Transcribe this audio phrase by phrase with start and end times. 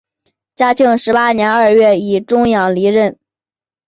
[0.55, 3.19] 嘉庆十八年二月以终养离任。